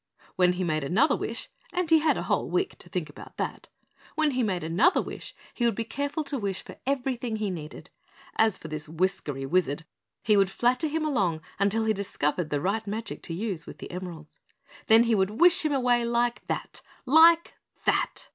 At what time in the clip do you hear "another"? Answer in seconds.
0.83-1.15, 4.63-4.99